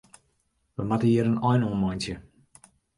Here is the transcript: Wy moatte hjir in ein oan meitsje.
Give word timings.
Wy 0.75 0.83
moatte 0.87 1.07
hjir 1.09 1.27
in 1.31 1.39
ein 1.49 1.65
oan 1.69 1.81
meitsje. 1.85 2.15